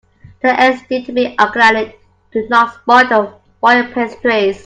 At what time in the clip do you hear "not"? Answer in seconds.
2.49-2.73